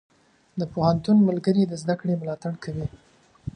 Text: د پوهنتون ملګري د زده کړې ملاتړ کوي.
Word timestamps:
د 0.59 0.61
پوهنتون 0.73 1.17
ملګري 1.27 1.63
د 1.67 1.73
زده 1.81 1.95
کړې 2.01 2.13
ملاتړ 2.21 2.53
کوي. 2.63 2.87